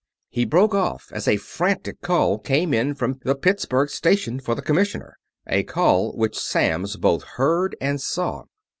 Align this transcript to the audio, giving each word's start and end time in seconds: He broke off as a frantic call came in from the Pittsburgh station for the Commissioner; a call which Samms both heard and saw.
He 0.29 0.45
broke 0.45 0.73
off 0.73 1.09
as 1.11 1.27
a 1.27 1.37
frantic 1.37 2.01
call 2.01 2.39
came 2.39 2.73
in 2.73 2.95
from 2.95 3.19
the 3.23 3.35
Pittsburgh 3.35 3.87
station 3.87 4.39
for 4.39 4.55
the 4.55 4.63
Commissioner; 4.63 5.15
a 5.45 5.61
call 5.61 6.13
which 6.13 6.33
Samms 6.39 6.97
both 6.99 7.21
heard 7.35 7.75
and 7.79 8.01
saw. 8.01 8.45